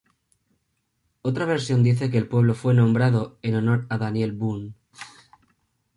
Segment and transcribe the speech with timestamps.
[1.21, 4.73] Otra versión dice que el pueblo fue nombrado en honor a Daniel Boone.